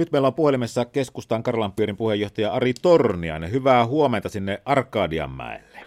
[0.00, 3.52] Nyt meillä on puhelimessa keskustan Karlanpyörin puheenjohtaja Ari Torniainen.
[3.52, 5.78] Hyvää huomenta sinne Arkadianmäelle.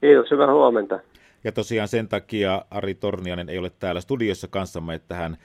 [0.00, 0.98] Kiitos, hyvää huomenta.
[1.44, 5.36] Ja tosiaan sen takia Ari Torniainen ei ole täällä studiossa kanssamme, että hän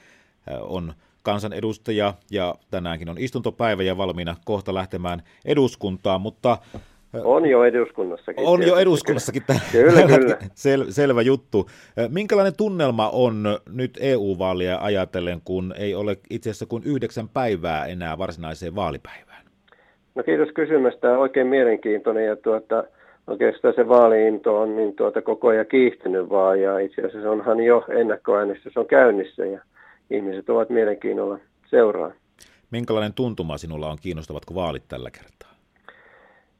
[0.60, 0.92] on
[1.22, 6.58] kansanedustaja ja tänäänkin on istuntopäivä ja valmiina kohta lähtemään eduskuntaan, mutta
[7.24, 8.46] on jo eduskunnassakin.
[8.46, 9.42] On jo eduskunnassakin.
[9.72, 10.36] Kyllä, kyllä.
[10.54, 11.66] Sel, selvä juttu.
[12.08, 18.18] Minkälainen tunnelma on nyt EU-vaalia ajatellen, kun ei ole itse asiassa kuin yhdeksän päivää enää
[18.18, 19.44] varsinaiseen vaalipäivään?
[20.14, 21.18] No kiitos kysymästä.
[21.18, 22.84] Oikein mielenkiintoinen ja tuota,
[23.26, 27.84] oikeastaan se vaaliinto on niin tuota, koko ajan kiihtynyt vaan ja itse asiassa onhan jo
[27.88, 29.60] ennakkoäänestys on käynnissä ja
[30.10, 31.38] ihmiset ovat mielenkiinnolla
[31.70, 32.10] seuraa.
[32.70, 35.47] Minkälainen tuntuma sinulla on, kiinnostavatko vaalit tällä kertaa?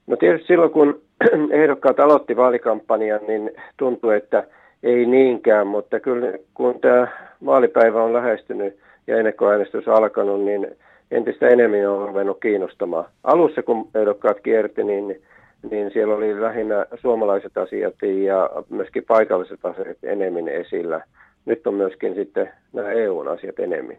[0.09, 1.01] No tietysti silloin, kun
[1.51, 4.45] ehdokkaat aloitti vaalikampanjan, niin tuntui, että
[4.83, 7.09] ei niinkään, mutta kyllä kun tämä
[7.47, 8.77] vaalipäivä on lähestynyt
[9.07, 10.77] ja ennakkoäänestys alkanut, niin
[11.11, 13.05] entistä enemmän on ruvennut kiinnostamaan.
[13.25, 15.23] Alussa, kun ehdokkaat kierti, niin,
[15.71, 21.05] niin siellä oli lähinnä suomalaiset asiat ja myöskin paikalliset asiat enemmän esillä.
[21.45, 23.97] Nyt on myöskin sitten nämä EU-asiat enemmän.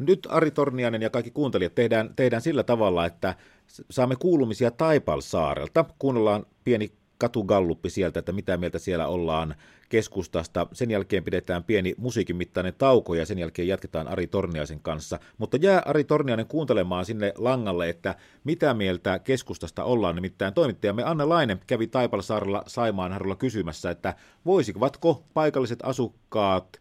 [0.00, 3.34] Nyt Ari Torniainen ja kaikki kuuntelijat tehdään, tehdään sillä tavalla, että
[3.90, 5.84] saamme kuulumisia Taipalsaarelta.
[5.98, 9.54] Kuunnellaan pieni katugalluppi sieltä, että mitä mieltä siellä ollaan
[9.88, 10.66] keskustasta.
[10.72, 15.18] Sen jälkeen pidetään pieni musiikin mittainen tauko ja sen jälkeen jatketaan Ari Torniaisen kanssa.
[15.38, 20.14] Mutta jää Ari Torniainen kuuntelemaan sinne langalle, että mitä mieltä keskustasta ollaan.
[20.14, 24.14] Nimittäin toimittajamme Anne Laine kävi Taipalsaarella Saimaanharjulla kysymässä, että
[24.46, 26.80] voisivatko paikalliset asukkaat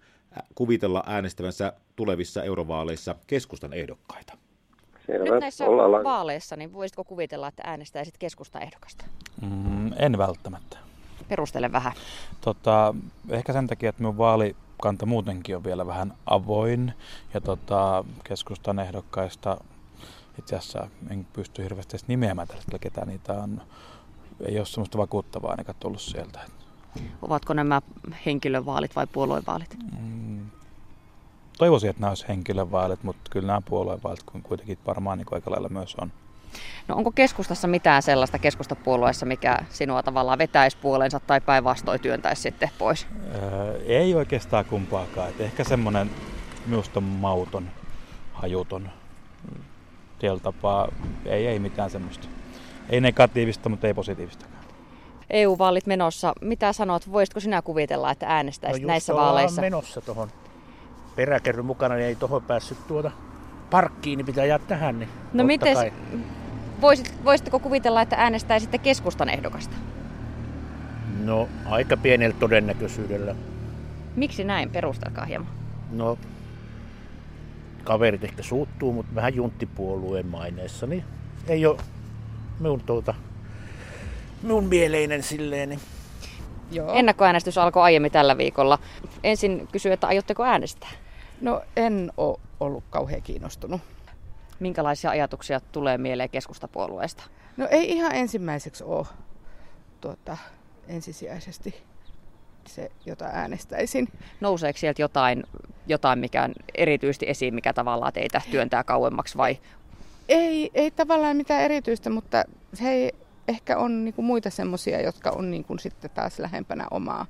[0.56, 4.38] kuvitella äänestävänsä tulevissa eurovaaleissa keskustan ehdokkaita?
[5.06, 5.24] Selvä.
[5.24, 6.04] Nyt näissä Ollaan...
[6.04, 9.06] vaaleissa, niin voisitko kuvitella, että äänestäisit keskustan ehdokasta?
[9.42, 10.78] Mm, en välttämättä.
[11.28, 11.94] Perustele vähän.
[12.42, 12.96] Tota,
[13.30, 16.94] ehkä sen takia, että minun vaalikanta muutenkin on vielä vähän avoin.
[17.34, 19.58] Ja tota, keskustan ehdokkaista
[20.40, 23.62] itse asiassa en pysty hirveästi edes nimeämään tällä ketä niitä on.
[24.46, 26.40] Ei ole semmoista vakuuttavaa ainakaan tullut sieltä.
[27.22, 27.82] Ovatko nämä
[28.26, 29.78] henkilövaalit vai puoluevaalit?
[31.60, 35.96] Toivoisin, että nämä olisi henkilövaalit, mutta kyllä nämä puoluevaalit kuitenkin varmaan niin aika lailla myös
[36.02, 36.12] on.
[36.88, 42.70] No onko keskustassa mitään sellaista keskustapuolueessa, mikä sinua tavallaan vetäisi puolensa tai päinvastoin työntäisi sitten
[42.78, 43.08] pois?
[43.36, 45.30] Öö, ei oikeastaan kumpaakaan.
[45.30, 46.10] Et ehkä semmoinen
[46.66, 47.70] minusta mauton,
[48.34, 48.90] hajuton.
[50.20, 50.88] Tiellä tapaa
[51.26, 52.28] ei, ei mitään semmoista.
[52.90, 54.64] Ei negatiivista, mutta ei positiivistakaan.
[55.30, 56.34] EU-vaalit menossa.
[56.42, 59.62] Mitä sanot, voisitko sinä kuvitella, että äänestäisit no näissä vaaleissa?
[59.62, 60.30] menossa tuohon
[61.16, 63.12] peräkerry mukana, niin ei tuohon päässyt tuota
[63.70, 65.00] parkkiin, niin pitää jäädä tähän.
[65.00, 65.78] Niin no miten,
[66.82, 69.76] voisit, voisitteko kuvitella, että äänestäisitte keskustan ehdokasta?
[71.24, 73.36] No aika pienellä todennäköisyydellä.
[74.16, 74.70] Miksi näin?
[74.70, 75.50] Perustelkaa hieman.
[75.92, 76.18] No
[77.84, 81.04] kaverit ehkä suuttuu, mutta vähän junttipuolueen maineessa, niin
[81.48, 81.78] ei ole
[82.60, 83.14] minun tuota
[84.44, 85.70] minun mieleinen silleen.
[85.70, 85.80] Niin.
[86.72, 86.94] Joo.
[86.94, 88.80] Ennakkoäänestys alkoi aiemmin tällä viikolla.
[89.24, 90.90] Ensin kysyin, että aiotteko äänestää?
[91.42, 93.82] No en ole ollut kauhean kiinnostunut.
[94.60, 97.24] Minkälaisia ajatuksia tulee mieleen keskustapuolueesta?
[97.58, 99.08] No ei ihan ensimmäiseksi ole
[100.02, 100.38] tuota,
[100.88, 101.84] ensisijaisesti
[102.68, 104.08] se, jota äänestäisin.
[104.42, 105.44] Nouseeko sieltä jotain,
[105.88, 109.58] jotain mikä on erityisesti esiin, mikä tavallaan teitä työntää kauemmaksi vai?
[110.30, 112.44] Ei, ei tavallaan mitään erityistä, mutta
[112.74, 113.12] se ei
[113.50, 117.26] ehkä on niin kuin muita semmoisia, jotka on niin kuin sitten taas lähempänä omaa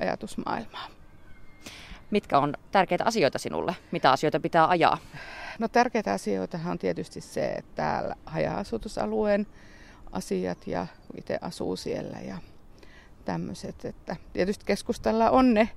[0.00, 0.88] ajatusmaailmaa.
[2.10, 3.76] Mitkä on tärkeitä asioita sinulle?
[3.92, 4.98] Mitä asioita pitää ajaa?
[5.58, 9.46] No tärkeitä asioita on tietysti se, että täällä haja-asutusalueen
[10.12, 12.38] asiat ja itse asuu siellä ja
[13.24, 13.84] tämmöiset.
[13.84, 15.68] Että tietysti keskustalla on ne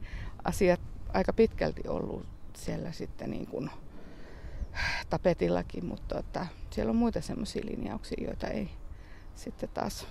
[0.44, 0.82] asiat
[1.14, 2.26] aika pitkälti ollut
[2.58, 3.70] siellä sitten niin kuin
[5.10, 8.70] tapetillakin, mutta että siellä on muita semmoisia linjauksia, joita ei
[9.36, 10.08] sitten taas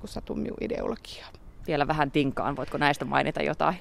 [0.00, 1.28] kun satun minun ideologiaa.
[1.66, 3.76] Vielä vähän tinkaan, voitko näistä mainita jotain?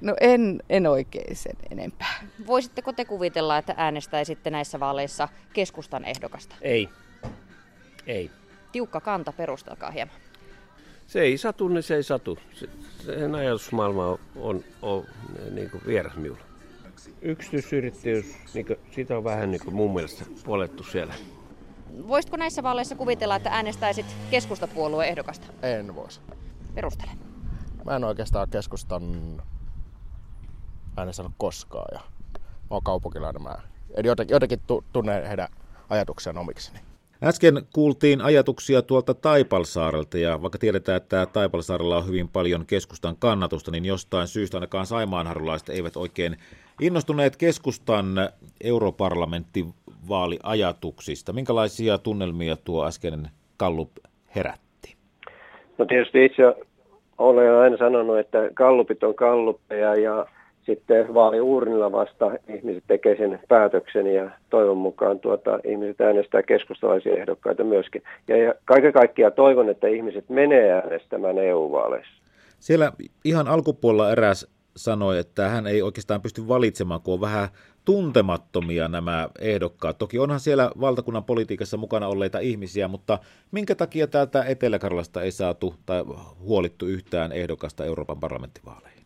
[0.00, 2.20] No en, en oikein sen enempää.
[2.46, 6.54] Voisitteko te kuvitella, että äänestäisitte näissä vaaleissa keskustan ehdokasta?
[6.62, 6.88] Ei.
[8.06, 8.30] Ei.
[8.72, 10.14] Tiukka kanta, perustelkaa hieman.
[11.06, 12.38] Se ei satu, niin se ei satu.
[12.54, 12.68] Se,
[13.04, 15.04] sen ajatusmaailma on, on, on
[15.50, 16.40] niin kuin vieras minulle.
[17.22, 21.14] Yksityisyrittäjyys, niin kuin, siitä on vähän niin kuin mun mielestä puolettu siellä.
[22.08, 25.46] Voisitko näissä vaaleissa kuvitella, että äänestäisit keskustapuolueen ehdokasta?
[25.62, 26.20] En voisi.
[26.74, 27.10] Perustele.
[27.84, 29.02] Mä en oikeastaan keskustan
[30.96, 32.00] äänestänyt koskaan ja
[32.40, 33.42] mä oon kaupunkilainen.
[33.42, 33.56] Mä
[33.96, 34.60] en jotenkin, jotenkin
[34.92, 35.48] tunnen heidän
[35.90, 36.80] ajatuksiaan omikseni.
[37.22, 43.70] Äsken kuultiin ajatuksia tuolta Taipalsaarelta ja vaikka tiedetään, että Taipalsaarella on hyvin paljon keskustan kannatusta,
[43.70, 46.36] niin jostain syystä ainakaan saimaanharulaiset eivät oikein
[46.80, 48.06] innostuneet keskustan
[49.98, 51.32] europarlamenttivaaliajatuksista.
[51.32, 53.90] Minkälaisia tunnelmia tuo äskeinen kallup
[54.36, 54.96] herätti?
[55.78, 56.42] No tietysti itse
[57.18, 60.26] olen aina sanonut, että kallupit on kalluppeja ja
[60.66, 67.64] sitten vaaliuurnilla vasta ihmiset tekee sen päätöksen ja toivon mukaan tuota, ihmiset äänestää keskustalaisia ehdokkaita
[67.64, 68.02] myöskin.
[68.28, 72.22] Ja, ja kaiken kaikkiaan toivon, että ihmiset menee äänestämään EU-vaaleissa.
[72.58, 72.92] Siellä
[73.24, 77.48] ihan alkupuolella eräs sanoi, että hän ei oikeastaan pysty valitsemaan, kun on vähän
[77.84, 79.98] tuntemattomia nämä ehdokkaat.
[79.98, 83.18] Toki onhan siellä valtakunnan politiikassa mukana olleita ihmisiä, mutta
[83.52, 86.04] minkä takia täältä Etelä-Karjalasta ei saatu tai
[86.40, 89.02] huolittu yhtään ehdokasta Euroopan parlamenttivaaleihin?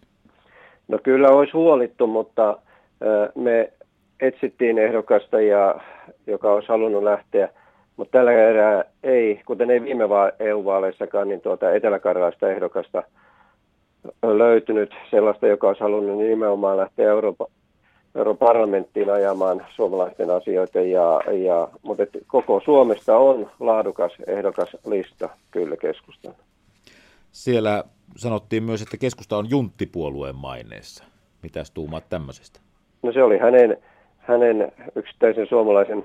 [0.88, 2.58] No kyllä olisi huolittu, mutta
[3.34, 3.72] me
[4.20, 5.74] etsittiin ehdokasta, ja,
[6.26, 7.48] joka olisi halunnut lähteä,
[7.96, 10.04] mutta tällä erää ei, kuten ei viime
[10.38, 13.02] EU-vaaleissakaan, niin tuota Etelä-Karjalasta ehdokasta
[14.22, 17.46] löytynyt sellaista, joka olisi halunnut nimenomaan lähteä Euroopan,
[18.14, 25.76] Euroopan parlamenttiin ajamaan suomalaisten asioita, ja, ja, mutta koko Suomesta on laadukas ehdokas lista kyllä
[25.76, 26.34] keskustan.
[27.32, 27.84] Siellä
[28.16, 31.04] sanottiin myös, että keskusta on junttipuolueen maineessa.
[31.42, 32.60] Mitäs tuumaat tämmöisestä?
[33.02, 33.76] No se oli hänen,
[34.18, 36.04] hänen yksittäisen suomalaisen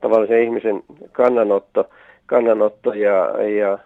[0.00, 0.82] tavallisen ihmisen
[1.12, 1.90] kannanotto,
[2.26, 3.78] kannanotto ja, ja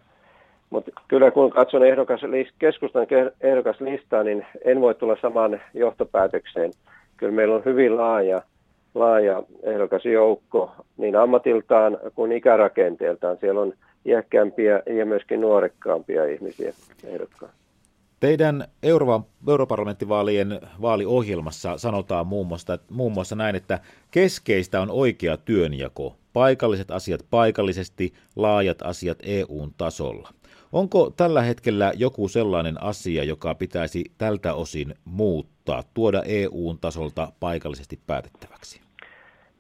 [0.71, 2.21] mutta kyllä kun katson ehdokas,
[2.59, 3.07] keskustan
[3.41, 6.73] ehdokaslistaa, niin en voi tulla samaan johtopäätökseen.
[7.17, 8.43] Kyllä meillä on hyvin laaja,
[8.95, 13.37] laaja ehdokasjoukko niin ammatiltaan kuin ikärakenteeltaan.
[13.41, 13.61] Siellä
[14.07, 16.73] iäkkäämpiä ja myöskin nuorekkaampia ihmisiä
[17.05, 17.53] ehdokkaan.
[18.21, 23.79] Teidän Euro- europarlamenttivaalien vaaliohjelmassa sanotaan muun muassa, muun muassa näin, että
[24.11, 30.29] keskeistä on oikea työnjako, paikalliset asiat paikallisesti, laajat asiat EUn tasolla.
[30.73, 37.99] Onko tällä hetkellä joku sellainen asia, joka pitäisi tältä osin muuttaa, tuoda EUn tasolta paikallisesti
[38.07, 38.81] päätettäväksi?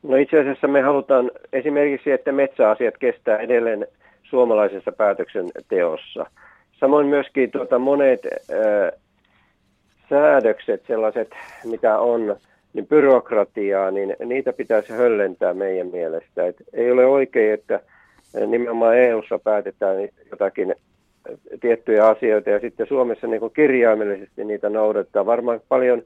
[0.02, 3.86] No itse asiassa me halutaan esimerkiksi, että metsäasiat kestää edelleen
[4.22, 6.26] suomalaisessa päätöksenteossa.
[6.80, 8.92] Samoin myöskin tuota, monet ää,
[10.10, 11.30] säädökset, sellaiset
[11.64, 12.36] mitä on,
[12.72, 16.46] niin byrokratiaa, niin niitä pitäisi höllentää meidän mielestä.
[16.46, 17.80] Et ei ole oikein, että
[18.46, 19.96] nimenomaan EU-ssa päätetään
[20.30, 20.74] jotakin
[21.60, 26.02] tiettyjä asioita ja sitten Suomessa niin kuin kirjaimellisesti niitä noudattaa varmaan paljon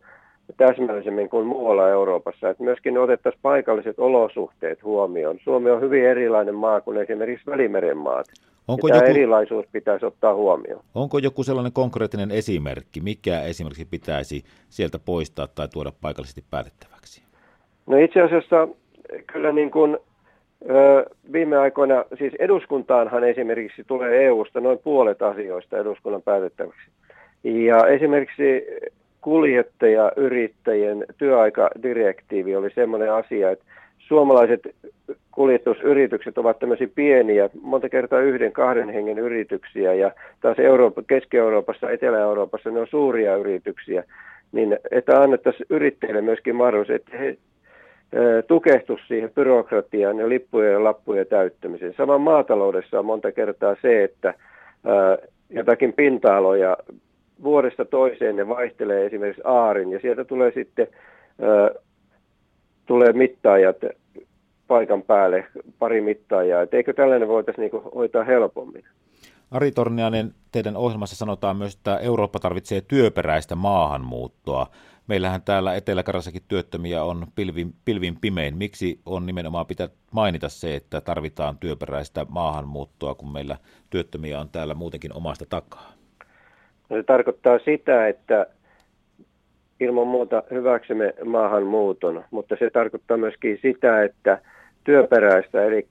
[0.57, 2.51] täsmällisemmin kuin muualla Euroopassa.
[2.51, 5.39] Että myöskin otettaisiin paikalliset olosuhteet huomioon.
[5.45, 8.27] Suomi on hyvin erilainen maa kuin esimerkiksi Välimeren maat.
[8.69, 10.85] Onko joku, erilaisuus pitäisi ottaa huomioon.
[10.95, 17.23] Onko joku sellainen konkreettinen esimerkki, mikä esimerkiksi pitäisi sieltä poistaa tai tuoda paikallisesti päätettäväksi?
[17.87, 18.69] No itse asiassa
[19.33, 19.99] kyllä niin kuin,
[21.33, 26.91] viime aikoina, siis eduskuntaanhan esimerkiksi tulee EU-sta noin puolet asioista eduskunnan päätettäväksi.
[27.45, 28.67] Ja esimerkiksi
[29.21, 33.65] kuljettajayrittäjien työaikadirektiivi oli sellainen asia, että
[33.99, 34.61] suomalaiset
[35.33, 42.71] kuljetusyritykset ovat tämmöisiä pieniä, monta kertaa yhden, kahden hengen yrityksiä ja taas Eurooppa, Keski-Euroopassa, Etelä-Euroopassa
[42.71, 44.05] ne on suuria yrityksiä,
[44.53, 47.37] niin että annettaisiin yrittäjille myöskin mahdollisuus, että he
[48.47, 51.95] tukehtus siihen byrokratiaan ja lippujen ja lappujen täyttämiseen.
[51.97, 54.35] Sama maataloudessa on monta kertaa se, että
[55.51, 56.77] jotakin pinta-aloja
[57.43, 60.87] vuodesta toiseen ne vaihtelee esimerkiksi aarin ja sieltä tulee sitten
[62.87, 63.77] tulee mittaajat
[64.67, 65.47] paikan päälle,
[65.79, 66.63] pari mittaajaa.
[66.63, 68.85] Et eikö tällainen voitaisiin niinku hoitaa helpommin?
[69.51, 74.67] Ari Tornianen, teidän ohjelmassa sanotaan myös, että Eurooppa tarvitsee työperäistä maahanmuuttoa.
[75.07, 76.05] Meillähän täällä etelä
[76.49, 78.57] työttömiä on pilvin, pilvin pimein.
[78.57, 83.57] Miksi on nimenomaan pitää mainita se, että tarvitaan työperäistä maahanmuuttoa, kun meillä
[83.91, 85.93] työttömiä on täällä muutenkin omasta takaa?
[86.91, 88.47] No se tarkoittaa sitä, että
[89.81, 94.39] ilman muuta hyväksymme maahanmuuton, mutta se tarkoittaa myöskin sitä, että
[94.85, 95.87] työperäistä, eli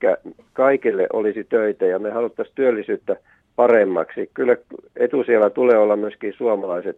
[0.53, 3.15] kaikille olisi töitä ja me haluttaisiin työllisyyttä
[3.55, 4.29] paremmaksi.
[4.34, 4.55] Kyllä
[4.96, 6.98] etusijalla tulee olla myöskin suomalaiset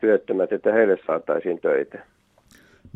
[0.00, 1.98] työttömät, että heille saataisiin töitä.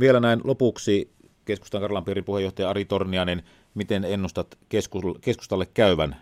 [0.00, 1.10] Vielä näin lopuksi
[1.44, 3.42] keskustan Karlanpiirin puheenjohtaja Ari Tornianen,
[3.74, 4.46] miten ennustat
[5.20, 6.16] keskustalle käyvän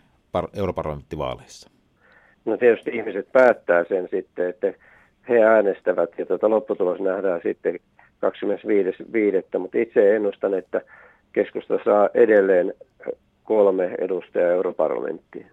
[0.57, 1.71] europarlamenttivaaleissa?
[2.45, 4.75] No tietysti ihmiset päättää sen sitten, että
[5.29, 7.79] he äänestävät ja tuota lopputulos nähdään sitten
[9.55, 9.59] 25.5.
[9.59, 10.81] Mutta itse ennustan, että
[11.33, 12.75] keskusta saa edelleen
[13.45, 15.51] kolme edustajaa europarlamenttiin.